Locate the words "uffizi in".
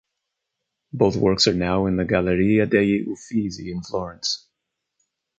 3.07-3.83